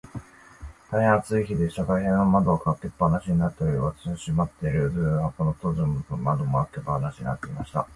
[0.89, 4.89] 大へん暑い日でしたが、部屋の窓は開け放しになっており、私の住まっている
[5.19, 7.87] 箱の戸口も窓も、開け放しになっていました。